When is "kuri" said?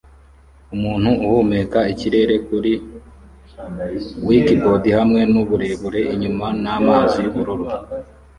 2.47-2.71